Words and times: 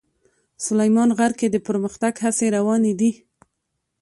سلیمان 0.65 1.09
غر 1.17 1.31
کې 1.39 1.47
د 1.51 1.57
پرمختګ 1.67 2.13
هڅې 2.23 2.47
روانې 2.55 2.93
دي. 2.99 3.11